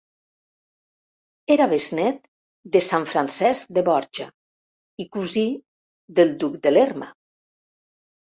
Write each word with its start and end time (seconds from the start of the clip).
Era 1.55 1.67
besnét 1.73 2.21
de 2.75 2.81
sant 2.85 3.03
Francesc 3.11 3.75
de 3.77 3.83
Borja 3.89 4.27
i 5.05 5.07
cosí 5.17 5.45
del 6.21 6.35
duc 6.45 6.57
de 6.65 6.73
Lerma. 6.77 7.11